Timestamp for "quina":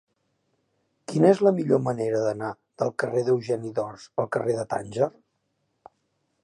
1.11-1.29